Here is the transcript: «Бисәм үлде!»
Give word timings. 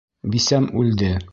«Бисәм 0.35 0.65
үлде!» 0.83 1.15